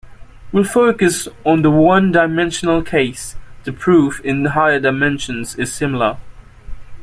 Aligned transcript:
We'll 0.51 0.63
focus 0.63 1.27
on 1.45 1.61
the 1.61 1.69
one-dimensional 1.69 2.81
case, 2.81 3.35
the 3.65 3.71
proof 3.71 4.19
in 4.21 4.43
higher 4.45 4.79
dimensions 4.79 5.53
is 5.57 5.71
similar. 5.71 6.17